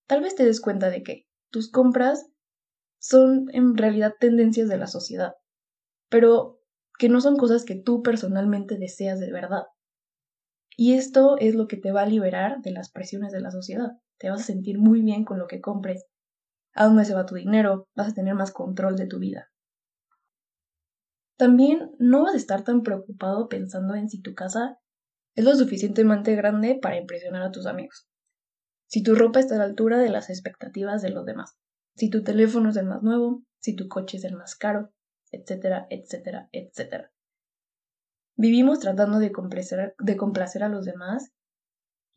Tal 0.08 0.22
vez 0.22 0.36
te 0.36 0.46
des 0.46 0.62
cuenta 0.62 0.90
de 0.90 1.04
que 1.04 1.28
tus 1.52 1.70
compras 1.70 2.26
son 3.00 3.48
en 3.52 3.76
realidad 3.76 4.14
tendencias 4.18 4.70
de 4.70 4.78
la 4.78 4.88
sociedad, 4.88 5.34
pero 6.10 6.62
que 6.98 7.10
no 7.10 7.20
son 7.20 7.36
cosas 7.36 7.66
que 7.66 7.76
tú 7.76 8.02
personalmente 8.02 8.78
deseas 8.78 9.20
de 9.20 9.32
verdad. 9.34 9.64
Y 10.78 10.94
esto 10.94 11.38
es 11.38 11.54
lo 11.54 11.68
que 11.68 11.76
te 11.76 11.92
va 11.92 12.04
a 12.04 12.08
liberar 12.08 12.62
de 12.62 12.72
las 12.72 12.90
presiones 12.90 13.34
de 13.34 13.42
la 13.42 13.52
sociedad 13.52 13.98
te 14.18 14.30
vas 14.30 14.42
a 14.42 14.46
sentir 14.46 14.80
muy 14.80 15.02
bien 15.02 15.26
con 15.26 15.40
lo 15.40 15.48
que 15.48 15.62
compres, 15.62 16.06
a 16.74 16.86
dónde 16.86 17.06
se 17.06 17.14
va 17.14 17.26
tu 17.26 17.36
dinero, 17.36 17.88
vas 17.96 18.10
a 18.10 18.14
tener 18.14 18.36
más 18.36 18.52
control 18.52 18.96
de 18.96 19.08
tu 19.08 19.20
vida. 19.20 19.50
También 21.38 21.92
no 22.00 22.24
vas 22.24 22.34
a 22.34 22.38
estar 22.38 22.64
tan 22.64 22.82
preocupado 22.82 23.48
pensando 23.48 23.96
en 23.96 24.10
si 24.10 24.22
tu 24.22 24.34
casa 24.34 24.80
es 25.36 25.46
lo 25.46 25.56
suficientemente 25.56 26.36
grande 26.36 26.80
para 26.82 26.98
impresionar 26.98 27.44
a 27.44 27.52
tus 27.52 27.68
amigos, 27.68 28.08
si 28.88 29.04
tu 29.04 29.16
ropa 29.16 29.40
está 29.40 29.56
a 29.56 29.58
la 29.60 29.66
altura 29.66 30.00
de 30.00 30.10
las 30.10 30.30
expectativas 30.30 31.02
de 31.02 31.12
los 31.12 31.26
demás, 31.26 31.58
si 31.96 32.10
tu 32.10 32.24
teléfono 32.24 32.70
es 32.70 32.78
el 32.78 32.86
más 32.86 33.04
nuevo, 33.04 33.44
si 33.60 33.76
tu 33.76 33.88
coche 33.88 34.18
es 34.18 34.24
el 34.24 34.36
más 34.36 34.56
caro, 34.56 34.92
etcétera, 35.32 35.88
etcétera, 35.90 36.50
etcétera. 36.52 37.12
Vivimos 38.36 38.80
tratando 38.80 39.20
de 39.20 39.32
complacer, 39.32 39.96
de 40.00 40.16
complacer 40.16 40.64
a 40.64 40.70
los 40.70 40.86
demás 40.86 41.32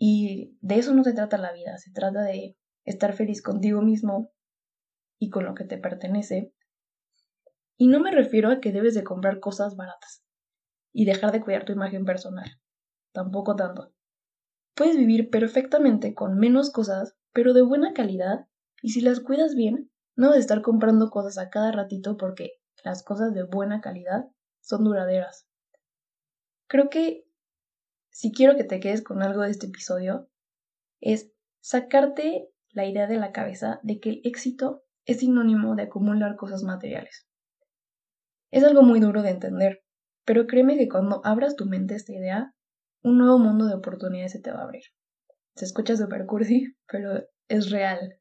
y 0.02 0.56
de 0.62 0.76
eso 0.76 0.94
no 0.94 1.04
se 1.04 1.12
trata 1.12 1.36
la 1.36 1.52
vida, 1.52 1.76
se 1.76 1.92
trata 1.92 2.22
de 2.22 2.56
estar 2.86 3.12
feliz 3.12 3.42
contigo 3.42 3.82
mismo 3.82 4.32
y 5.18 5.28
con 5.28 5.44
lo 5.44 5.54
que 5.54 5.64
te 5.64 5.76
pertenece. 5.76 6.54
Y 7.76 7.86
no 7.88 8.00
me 8.00 8.10
refiero 8.10 8.50
a 8.50 8.60
que 8.60 8.72
debes 8.72 8.94
de 8.94 9.04
comprar 9.04 9.40
cosas 9.40 9.76
baratas 9.76 10.24
y 10.90 11.04
dejar 11.04 11.32
de 11.32 11.42
cuidar 11.42 11.66
tu 11.66 11.72
imagen 11.72 12.06
personal. 12.06 12.50
Tampoco 13.12 13.56
tanto. 13.56 13.92
Puedes 14.74 14.96
vivir 14.96 15.28
perfectamente 15.28 16.14
con 16.14 16.38
menos 16.38 16.72
cosas, 16.72 17.14
pero 17.34 17.52
de 17.52 17.60
buena 17.60 17.92
calidad, 17.92 18.46
y 18.80 18.92
si 18.92 19.02
las 19.02 19.20
cuidas 19.20 19.54
bien, 19.54 19.90
no 20.16 20.28
debes 20.28 20.44
estar 20.44 20.62
comprando 20.62 21.10
cosas 21.10 21.36
a 21.36 21.50
cada 21.50 21.72
ratito 21.72 22.16
porque 22.16 22.52
las 22.82 23.02
cosas 23.02 23.34
de 23.34 23.42
buena 23.42 23.82
calidad 23.82 24.30
son 24.62 24.82
duraderas. 24.82 25.46
Creo 26.68 26.88
que 26.88 27.26
si 28.10 28.32
quiero 28.32 28.56
que 28.56 28.64
te 28.64 28.80
quedes 28.80 29.02
con 29.02 29.22
algo 29.22 29.42
de 29.42 29.50
este 29.50 29.66
episodio, 29.66 30.28
es 31.00 31.32
sacarte 31.60 32.48
la 32.72 32.86
idea 32.86 33.06
de 33.06 33.16
la 33.16 33.32
cabeza 33.32 33.80
de 33.82 34.00
que 34.00 34.10
el 34.10 34.20
éxito 34.24 34.82
es 35.04 35.20
sinónimo 35.20 35.74
de 35.74 35.84
acumular 35.84 36.36
cosas 36.36 36.62
materiales. 36.62 37.26
Es 38.50 38.64
algo 38.64 38.82
muy 38.82 39.00
duro 39.00 39.22
de 39.22 39.30
entender, 39.30 39.82
pero 40.24 40.46
créeme 40.46 40.76
que 40.76 40.88
cuando 40.88 41.20
abras 41.24 41.56
tu 41.56 41.66
mente 41.66 41.94
a 41.94 41.96
esta 41.96 42.12
idea, 42.12 42.54
un 43.02 43.18
nuevo 43.18 43.38
mundo 43.38 43.66
de 43.66 43.74
oportunidades 43.74 44.32
se 44.32 44.40
te 44.40 44.52
va 44.52 44.60
a 44.60 44.64
abrir. 44.64 44.82
Se 45.54 45.64
escucha 45.64 45.96
super 45.96 46.26
cursi, 46.26 46.74
pero 46.86 47.24
es 47.48 47.70
real. 47.70 48.18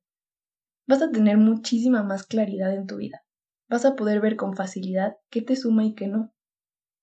Vas 0.88 1.02
a 1.02 1.12
tener 1.12 1.38
muchísima 1.38 2.04
más 2.04 2.26
claridad 2.26 2.74
en 2.74 2.88
tu 2.88 2.98
vida. 2.98 3.24
Vas 3.68 3.86
a 3.86 3.96
poder 3.96 4.22
ver 4.22 4.36
con 4.36 4.56
facilidad 4.56 5.18
qué 5.30 5.42
te 5.42 5.56
suma 5.56 5.86
y 5.86 5.94
qué 5.94 6.08
no. 6.08 6.34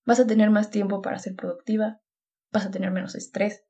Vas 0.04 0.20
a 0.20 0.26
tener 0.26 0.50
más 0.50 0.70
tiempo 0.70 1.02
para 1.02 1.18
ser 1.18 1.36
productiva, 1.36 2.00
vas 2.52 2.66
a 2.66 2.70
tener 2.70 2.90
menos 2.90 3.14
estrés 3.14 3.64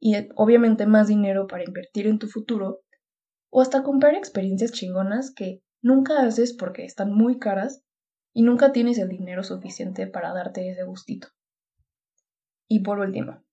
y 0.00 0.16
eh, 0.16 0.28
obviamente 0.36 0.86
más 0.86 1.08
dinero 1.08 1.46
para 1.46 1.64
invertir 1.64 2.06
en 2.06 2.18
tu 2.18 2.28
futuro 2.28 2.80
o 3.50 3.60
hasta 3.60 3.82
comprar 3.82 4.14
experiencias 4.14 4.72
chingonas 4.72 5.32
que 5.32 5.62
nunca 5.82 6.22
haces 6.22 6.52
porque 6.52 6.84
están 6.84 7.12
muy 7.12 7.38
caras 7.38 7.84
y 8.32 8.42
nunca 8.42 8.72
tienes 8.72 8.98
el 8.98 9.08
dinero 9.08 9.44
suficiente 9.44 10.06
para 10.06 10.32
darte 10.32 10.68
ese 10.68 10.82
gustito. 10.82 11.28
Y 12.68 12.80
por 12.80 12.98
último, 12.98 13.44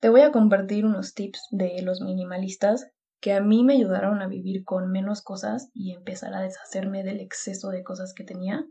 te 0.00 0.08
voy 0.08 0.22
a 0.22 0.32
compartir 0.32 0.86
unos 0.86 1.14
tips 1.14 1.48
de 1.50 1.82
los 1.82 2.00
minimalistas 2.00 2.90
que 3.20 3.32
a 3.32 3.40
mí 3.40 3.64
me 3.64 3.74
ayudaron 3.74 4.20
a 4.22 4.28
vivir 4.28 4.64
con 4.64 4.90
menos 4.90 5.22
cosas 5.22 5.70
y 5.72 5.92
empezar 5.92 6.34
a 6.34 6.42
deshacerme 6.42 7.04
del 7.04 7.20
exceso 7.20 7.70
de 7.70 7.82
cosas 7.82 8.14
que 8.14 8.24
tenía. 8.24 8.66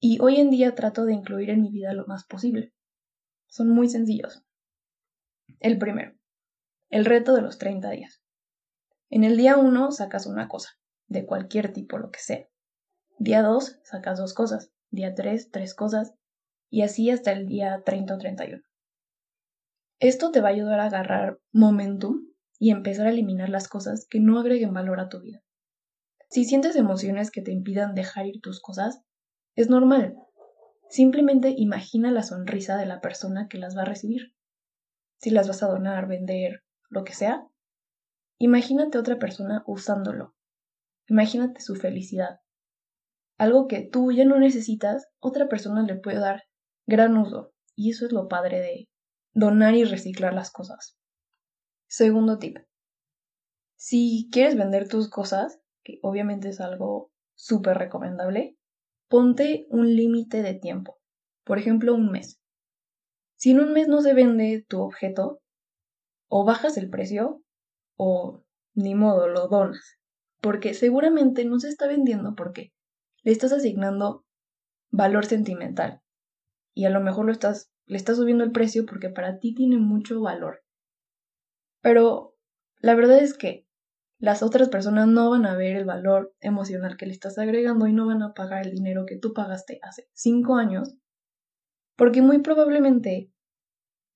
Y 0.00 0.18
hoy 0.20 0.36
en 0.36 0.50
día 0.50 0.74
trato 0.74 1.04
de 1.04 1.14
incluir 1.14 1.50
en 1.50 1.62
mi 1.62 1.70
vida 1.70 1.92
lo 1.92 2.06
más 2.06 2.24
posible. 2.24 2.72
Son 3.54 3.68
muy 3.68 3.88
sencillos. 3.88 4.42
El 5.60 5.78
primero, 5.78 6.16
el 6.90 7.04
reto 7.04 7.36
de 7.36 7.40
los 7.40 7.56
30 7.56 7.88
días. 7.90 8.20
En 9.10 9.22
el 9.22 9.36
día 9.36 9.56
1 9.56 9.92
sacas 9.92 10.26
una 10.26 10.48
cosa, 10.48 10.70
de 11.06 11.24
cualquier 11.24 11.72
tipo, 11.72 11.96
lo 11.96 12.10
que 12.10 12.18
sea. 12.18 12.48
Día 13.20 13.42
2 13.42 13.78
sacas 13.84 14.18
dos 14.18 14.34
cosas, 14.34 14.72
día 14.90 15.14
3 15.14 15.52
tres 15.52 15.72
cosas, 15.76 16.14
y 16.68 16.82
así 16.82 17.10
hasta 17.10 17.30
el 17.30 17.46
día 17.46 17.80
30 17.86 18.16
o 18.16 18.18
31. 18.18 18.64
Esto 20.00 20.32
te 20.32 20.40
va 20.40 20.48
a 20.48 20.52
ayudar 20.52 20.80
a 20.80 20.86
agarrar 20.86 21.38
momentum 21.52 22.26
y 22.58 22.72
empezar 22.72 23.06
a 23.06 23.10
eliminar 23.10 23.50
las 23.50 23.68
cosas 23.68 24.08
que 24.10 24.18
no 24.18 24.40
agreguen 24.40 24.74
valor 24.74 24.98
a 24.98 25.08
tu 25.08 25.20
vida. 25.20 25.44
Si 26.28 26.44
sientes 26.44 26.74
emociones 26.74 27.30
que 27.30 27.40
te 27.40 27.52
impidan 27.52 27.94
dejar 27.94 28.26
ir 28.26 28.40
tus 28.40 28.60
cosas, 28.60 29.04
es 29.54 29.70
normal, 29.70 30.16
Simplemente 30.94 31.52
imagina 31.56 32.12
la 32.12 32.22
sonrisa 32.22 32.76
de 32.76 32.86
la 32.86 33.00
persona 33.00 33.48
que 33.48 33.58
las 33.58 33.76
va 33.76 33.82
a 33.82 33.84
recibir. 33.84 34.32
Si 35.18 35.30
las 35.30 35.48
vas 35.48 35.64
a 35.64 35.66
donar, 35.66 36.06
vender, 36.06 36.62
lo 36.88 37.02
que 37.02 37.14
sea, 37.14 37.44
imagínate 38.38 38.96
otra 38.96 39.18
persona 39.18 39.64
usándolo. 39.66 40.36
Imagínate 41.08 41.62
su 41.62 41.74
felicidad. 41.74 42.38
Algo 43.38 43.66
que 43.66 43.80
tú 43.82 44.12
ya 44.12 44.24
no 44.24 44.38
necesitas, 44.38 45.08
otra 45.18 45.48
persona 45.48 45.82
le 45.82 45.96
puede 45.96 46.20
dar 46.20 46.44
gran 46.86 47.16
uso. 47.16 47.52
Y 47.74 47.90
eso 47.90 48.06
es 48.06 48.12
lo 48.12 48.28
padre 48.28 48.60
de 48.60 48.88
donar 49.32 49.74
y 49.74 49.82
reciclar 49.82 50.32
las 50.32 50.52
cosas. 50.52 50.96
Segundo 51.88 52.38
tip. 52.38 52.58
Si 53.74 54.28
quieres 54.30 54.56
vender 54.56 54.86
tus 54.86 55.10
cosas, 55.10 55.58
que 55.82 55.98
obviamente 56.02 56.50
es 56.50 56.60
algo 56.60 57.10
súper 57.34 57.78
recomendable, 57.78 58.56
ponte 59.08 59.66
un 59.70 59.94
límite 59.94 60.42
de 60.42 60.54
tiempo, 60.54 60.98
por 61.44 61.58
ejemplo, 61.58 61.94
un 61.94 62.10
mes. 62.10 62.40
Si 63.36 63.50
en 63.50 63.60
un 63.60 63.72
mes 63.72 63.88
no 63.88 64.00
se 64.00 64.14
vende 64.14 64.64
tu 64.68 64.80
objeto, 64.80 65.40
o 66.28 66.44
bajas 66.44 66.76
el 66.76 66.90
precio, 66.90 67.42
o 67.96 68.44
ni 68.74 68.94
modo, 68.94 69.28
lo 69.28 69.48
donas, 69.48 69.98
porque 70.40 70.74
seguramente 70.74 71.44
no 71.44 71.58
se 71.58 71.68
está 71.68 71.86
vendiendo 71.86 72.34
porque 72.34 72.72
le 73.22 73.32
estás 73.32 73.52
asignando 73.52 74.24
valor 74.90 75.26
sentimental 75.26 76.02
y 76.74 76.84
a 76.84 76.90
lo 76.90 77.00
mejor 77.00 77.26
lo 77.26 77.32
estás, 77.32 77.70
le 77.86 77.96
estás 77.96 78.16
subiendo 78.16 78.44
el 78.44 78.52
precio 78.52 78.84
porque 78.84 79.08
para 79.08 79.38
ti 79.38 79.54
tiene 79.54 79.78
mucho 79.78 80.20
valor. 80.20 80.62
Pero 81.80 82.36
la 82.78 82.94
verdad 82.94 83.18
es 83.18 83.34
que 83.34 83.66
las 84.24 84.42
otras 84.42 84.70
personas 84.70 85.06
no 85.06 85.28
van 85.28 85.44
a 85.44 85.54
ver 85.54 85.76
el 85.76 85.84
valor 85.84 86.34
emocional 86.40 86.96
que 86.96 87.04
le 87.04 87.12
estás 87.12 87.36
agregando 87.36 87.86
y 87.86 87.92
no 87.92 88.06
van 88.06 88.22
a 88.22 88.32
pagar 88.32 88.66
el 88.66 88.72
dinero 88.72 89.04
que 89.04 89.18
tú 89.18 89.34
pagaste 89.34 89.80
hace 89.82 90.08
cinco 90.14 90.56
años, 90.56 90.96
porque 91.94 92.22
muy 92.22 92.38
probablemente 92.38 93.30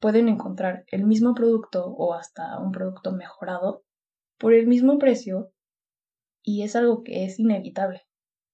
pueden 0.00 0.28
encontrar 0.28 0.86
el 0.86 1.04
mismo 1.04 1.34
producto 1.34 1.84
o 1.88 2.14
hasta 2.14 2.58
un 2.58 2.72
producto 2.72 3.12
mejorado 3.12 3.84
por 4.38 4.54
el 4.54 4.66
mismo 4.66 4.98
precio 4.98 5.52
y 6.42 6.62
es 6.62 6.74
algo 6.74 7.02
que 7.02 7.26
es 7.26 7.38
inevitable. 7.38 8.06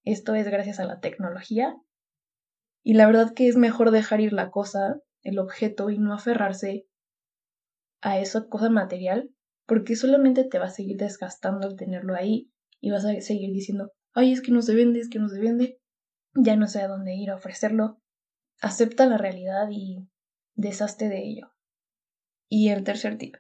Esto 0.02 0.34
es 0.34 0.48
gracias 0.48 0.80
a 0.80 0.86
la 0.86 0.98
tecnología 0.98 1.76
y 2.82 2.94
la 2.94 3.06
verdad 3.06 3.32
que 3.32 3.46
es 3.46 3.56
mejor 3.56 3.92
dejar 3.92 4.20
ir 4.20 4.32
la 4.32 4.50
cosa, 4.50 5.00
el 5.22 5.38
objeto 5.38 5.90
y 5.90 5.98
no 5.98 6.14
aferrarse 6.14 6.88
a 8.00 8.18
esa 8.18 8.48
cosa 8.48 8.70
material 8.70 9.30
porque 9.66 9.96
solamente 9.96 10.44
te 10.44 10.58
va 10.58 10.66
a 10.66 10.70
seguir 10.70 10.96
desgastando 10.96 11.66
el 11.66 11.76
tenerlo 11.76 12.14
ahí 12.14 12.50
y 12.80 12.90
vas 12.90 13.04
a 13.04 13.20
seguir 13.20 13.52
diciendo, 13.52 13.92
ay, 14.12 14.32
es 14.32 14.42
que 14.42 14.52
no 14.52 14.62
se 14.62 14.74
vende, 14.74 15.00
es 15.00 15.08
que 15.08 15.18
no 15.18 15.28
se 15.28 15.40
vende, 15.40 15.80
ya 16.34 16.56
no 16.56 16.66
sé 16.66 16.82
a 16.82 16.88
dónde 16.88 17.14
ir 17.14 17.30
a 17.30 17.36
ofrecerlo. 17.36 18.00
Acepta 18.60 19.06
la 19.06 19.18
realidad 19.18 19.68
y 19.70 20.08
deshazte 20.54 21.08
de 21.08 21.22
ello. 21.24 21.52
Y 22.48 22.68
el 22.68 22.84
tercer 22.84 23.18
tip. 23.18 23.36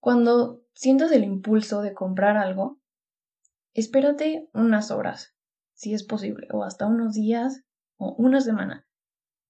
Cuando 0.00 0.62
sientas 0.74 1.10
el 1.12 1.24
impulso 1.24 1.82
de 1.82 1.94
comprar 1.94 2.36
algo, 2.36 2.80
espérate 3.74 4.48
unas 4.52 4.90
horas, 4.90 5.34
si 5.72 5.94
es 5.94 6.04
posible, 6.04 6.48
o 6.52 6.62
hasta 6.62 6.86
unos 6.86 7.14
días 7.14 7.64
o 7.96 8.14
una 8.18 8.40
semana. 8.40 8.86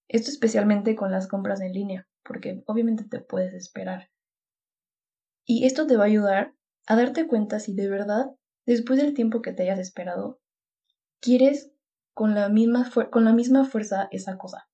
Esto 0.08 0.30
especialmente 0.30 0.94
con 0.94 1.10
las 1.10 1.26
compras 1.26 1.60
en 1.60 1.72
línea, 1.72 2.08
porque 2.22 2.62
obviamente 2.66 3.04
te 3.04 3.20
puedes 3.20 3.52
esperar. 3.54 4.08
Y 5.46 5.64
esto 5.64 5.86
te 5.86 5.96
va 5.96 6.04
a 6.04 6.08
ayudar 6.08 6.54
a 6.86 6.96
darte 6.96 7.28
cuenta 7.28 7.60
si 7.60 7.72
de 7.72 7.88
verdad, 7.88 8.32
después 8.66 9.00
del 9.00 9.14
tiempo 9.14 9.42
que 9.42 9.52
te 9.52 9.62
hayas 9.62 9.78
esperado, 9.78 10.40
quieres 11.20 11.70
con 12.14 12.34
la 12.34 12.48
misma, 12.48 12.90
con 13.12 13.24
la 13.24 13.32
misma 13.32 13.64
fuerza 13.64 14.08
esa 14.10 14.36
cosa. 14.36 14.68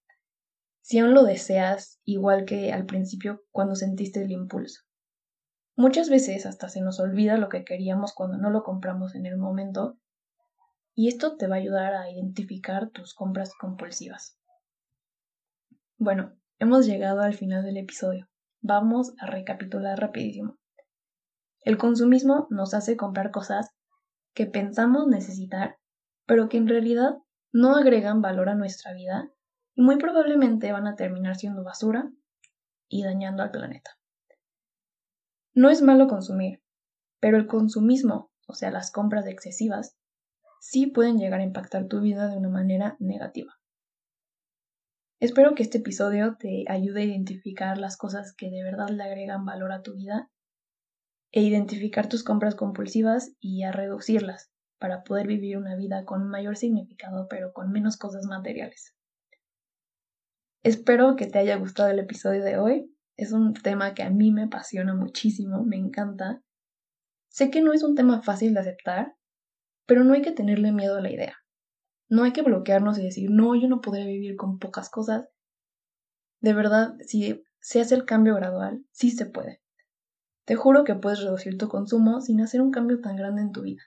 si 0.80 0.98
aún 0.98 1.14
lo 1.14 1.22
deseas 1.22 2.00
igual 2.04 2.44
que 2.44 2.72
al 2.72 2.86
principio 2.86 3.44
cuando 3.52 3.76
sentiste 3.76 4.22
el 4.22 4.32
impulso. 4.32 4.80
Muchas 5.76 6.10
veces 6.10 6.44
hasta 6.44 6.68
se 6.68 6.80
nos 6.80 6.98
olvida 6.98 7.36
lo 7.36 7.48
que 7.48 7.64
queríamos 7.64 8.14
cuando 8.14 8.36
no 8.36 8.50
lo 8.50 8.64
compramos 8.64 9.14
en 9.14 9.26
el 9.26 9.36
momento 9.36 9.98
y 10.94 11.08
esto 11.08 11.36
te 11.36 11.46
va 11.46 11.56
a 11.56 11.58
ayudar 11.58 11.94
a 11.94 12.10
identificar 12.10 12.90
tus 12.90 13.14
compras 13.14 13.54
compulsivas. 13.54 14.38
Bueno, 15.98 16.36
hemos 16.58 16.86
llegado 16.86 17.20
al 17.20 17.34
final 17.34 17.64
del 17.64 17.76
episodio. 17.76 18.28
Vamos 18.60 19.14
a 19.18 19.26
recapitular 19.26 19.98
rapidísimo. 19.98 20.58
El 21.62 21.78
consumismo 21.78 22.48
nos 22.50 22.74
hace 22.74 22.96
comprar 22.96 23.30
cosas 23.30 23.70
que 24.34 24.46
pensamos 24.46 25.06
necesitar, 25.06 25.78
pero 26.26 26.48
que 26.48 26.56
en 26.56 26.66
realidad 26.66 27.18
no 27.52 27.76
agregan 27.76 28.20
valor 28.20 28.48
a 28.48 28.56
nuestra 28.56 28.92
vida 28.92 29.30
y 29.74 29.82
muy 29.82 29.96
probablemente 29.96 30.72
van 30.72 30.88
a 30.88 30.96
terminar 30.96 31.36
siendo 31.36 31.62
basura 31.62 32.10
y 32.88 33.04
dañando 33.04 33.44
al 33.44 33.52
planeta. 33.52 33.92
No 35.54 35.70
es 35.70 35.82
malo 35.82 36.08
consumir, 36.08 36.62
pero 37.20 37.36
el 37.36 37.46
consumismo, 37.46 38.32
o 38.48 38.54
sea, 38.54 38.70
las 38.72 38.90
compras 38.90 39.26
excesivas, 39.26 39.96
sí 40.60 40.88
pueden 40.88 41.18
llegar 41.18 41.40
a 41.40 41.44
impactar 41.44 41.86
tu 41.86 42.00
vida 42.00 42.28
de 42.28 42.38
una 42.38 42.48
manera 42.48 42.96
negativa. 42.98 43.52
Espero 45.20 45.54
que 45.54 45.62
este 45.62 45.78
episodio 45.78 46.36
te 46.36 46.64
ayude 46.66 47.02
a 47.02 47.04
identificar 47.04 47.78
las 47.78 47.96
cosas 47.96 48.34
que 48.36 48.50
de 48.50 48.64
verdad 48.64 48.88
le 48.88 49.04
agregan 49.04 49.44
valor 49.44 49.70
a 49.70 49.82
tu 49.82 49.94
vida 49.94 50.31
e 51.32 51.42
identificar 51.42 52.08
tus 52.08 52.22
compras 52.22 52.54
compulsivas 52.54 53.34
y 53.40 53.64
a 53.64 53.72
reducirlas 53.72 54.52
para 54.78 55.02
poder 55.02 55.26
vivir 55.26 55.56
una 55.56 55.76
vida 55.76 56.04
con 56.04 56.28
mayor 56.28 56.56
significado 56.56 57.26
pero 57.28 57.52
con 57.52 57.72
menos 57.72 57.96
cosas 57.96 58.26
materiales. 58.26 58.94
Espero 60.62 61.16
que 61.16 61.26
te 61.26 61.38
haya 61.38 61.56
gustado 61.56 61.88
el 61.88 61.98
episodio 61.98 62.44
de 62.44 62.58
hoy. 62.58 62.94
Es 63.16 63.32
un 63.32 63.54
tema 63.54 63.94
que 63.94 64.02
a 64.02 64.10
mí 64.10 64.30
me 64.30 64.44
apasiona 64.44 64.94
muchísimo, 64.94 65.64
me 65.64 65.76
encanta. 65.76 66.42
Sé 67.28 67.50
que 67.50 67.62
no 67.62 67.72
es 67.72 67.82
un 67.82 67.94
tema 67.94 68.22
fácil 68.22 68.54
de 68.54 68.60
aceptar, 68.60 69.16
pero 69.86 70.04
no 70.04 70.12
hay 70.12 70.22
que 70.22 70.32
tenerle 70.32 70.70
miedo 70.70 70.96
a 70.96 71.00
la 71.00 71.10
idea. 71.10 71.36
No 72.08 72.24
hay 72.24 72.32
que 72.32 72.42
bloquearnos 72.42 72.98
y 72.98 73.04
decir, 73.04 73.30
no, 73.30 73.54
yo 73.54 73.68
no 73.68 73.80
podré 73.80 74.04
vivir 74.04 74.36
con 74.36 74.58
pocas 74.58 74.90
cosas. 74.90 75.28
De 76.40 76.52
verdad, 76.52 76.94
si 77.00 77.42
se 77.60 77.80
hace 77.80 77.94
el 77.94 78.04
cambio 78.04 78.34
gradual, 78.34 78.84
sí 78.92 79.10
se 79.10 79.26
puede. 79.26 79.61
Te 80.44 80.56
juro 80.56 80.84
que 80.84 80.94
puedes 80.94 81.22
reducir 81.22 81.56
tu 81.56 81.68
consumo 81.68 82.20
sin 82.20 82.40
hacer 82.40 82.60
un 82.60 82.70
cambio 82.70 83.00
tan 83.00 83.16
grande 83.16 83.42
en 83.42 83.52
tu 83.52 83.62
vida. 83.62 83.82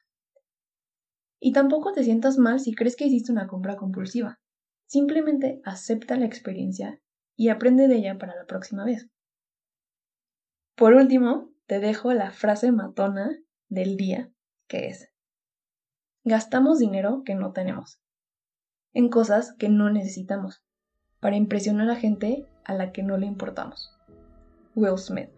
Y 1.40 1.52
tampoco 1.52 1.92
te 1.92 2.04
sientas 2.04 2.38
mal 2.38 2.60
si 2.60 2.74
crees 2.74 2.96
que 2.96 3.06
hiciste 3.06 3.32
una 3.32 3.48
compra 3.48 3.76
compulsiva. 3.76 4.40
Simplemente 4.88 5.62
acepta 5.66 6.16
la 6.16 6.26
experiencia 6.26 7.02
y 7.36 7.50
aprende 7.50 7.88
de 7.88 7.98
ella 7.98 8.18
para 8.18 8.36
la 8.36 8.46
próxima 8.46 8.86
vez. 8.86 9.10
Por 10.76 10.94
último, 10.94 11.52
te 11.68 11.80
dejo 11.80 12.14
la 12.14 12.32
frase 12.32 12.72
matona 12.72 13.38
del 13.70 13.98
día, 13.98 14.32
que 14.68 14.88
es, 14.88 15.10
gastamos 16.24 16.80
dinero 16.80 17.24
que 17.26 17.36
no 17.36 17.54
tenemos, 17.54 18.00
en 18.94 19.10
cosas 19.10 19.54
que 19.54 19.70
no 19.70 19.90
necesitamos, 19.90 20.64
para 21.20 21.36
impresionar 21.36 21.90
a 21.90 21.96
gente 21.96 22.48
a 22.64 22.74
la 22.74 22.92
que 22.92 23.04
no 23.04 23.18
le 23.18 23.26
importamos. 23.26 23.98
Will 24.76 24.98
Smith. 24.98 25.35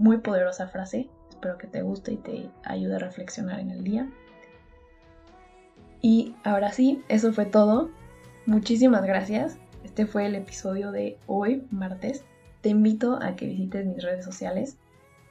Muy 0.00 0.16
poderosa 0.16 0.66
frase, 0.66 1.10
espero 1.28 1.58
que 1.58 1.66
te 1.66 1.82
guste 1.82 2.12
y 2.12 2.16
te 2.16 2.50
ayude 2.64 2.96
a 2.96 2.98
reflexionar 2.98 3.60
en 3.60 3.70
el 3.70 3.84
día. 3.84 4.08
Y 6.00 6.34
ahora 6.42 6.72
sí, 6.72 7.04
eso 7.08 7.34
fue 7.34 7.44
todo. 7.44 7.90
Muchísimas 8.46 9.04
gracias. 9.04 9.58
Este 9.84 10.06
fue 10.06 10.24
el 10.24 10.36
episodio 10.36 10.90
de 10.90 11.18
hoy, 11.26 11.66
martes. 11.70 12.24
Te 12.62 12.70
invito 12.70 13.18
a 13.20 13.36
que 13.36 13.44
visites 13.44 13.84
mis 13.84 14.02
redes 14.02 14.24
sociales. 14.24 14.78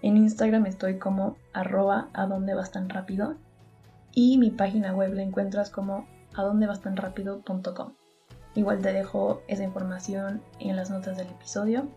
En 0.03 0.17
Instagram 0.17 0.67
estoy 0.67 0.99
como 0.99 1.35
arroba 1.51 2.09
a 2.13 2.27
vas 2.27 2.71
tan 2.71 2.89
rápido 2.89 3.37
y 4.13 4.37
mi 4.37 4.51
página 4.51 4.93
web 4.93 5.15
la 5.15 5.23
encuentras 5.23 5.71
como 5.71 6.07
a 6.35 6.43
dónde 6.43 6.67
vas 6.67 6.81
tan 6.81 6.95
rápido.com. 6.95 7.93
Igual 8.53 8.83
te 8.83 8.93
dejo 8.93 9.41
esa 9.47 9.63
información 9.63 10.43
en 10.59 10.75
las 10.75 10.91
notas 10.91 11.17
del 11.17 11.29
episodio. 11.29 11.89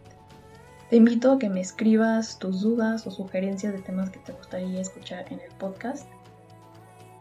Te 0.93 0.99
invito 0.99 1.33
a 1.33 1.39
que 1.39 1.49
me 1.49 1.63
escribas 1.63 2.39
tus 2.39 2.61
dudas 2.61 3.07
o 3.07 3.11
sugerencias 3.11 3.73
de 3.73 3.81
temas 3.81 4.11
que 4.11 4.19
te 4.19 4.33
gustaría 4.33 4.79
escuchar 4.79 5.25
en 5.33 5.41
el 5.41 5.51
podcast. 5.57 6.07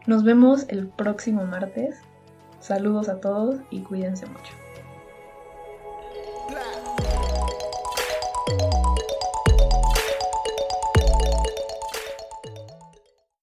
Nos 0.06 0.24
vemos 0.24 0.66
el 0.68 0.88
próximo 0.88 1.46
martes. 1.46 1.96
Saludos 2.60 3.08
a 3.08 3.18
todos 3.18 3.62
y 3.70 3.80
cuídense 3.80 4.26
mucho. 4.26 4.52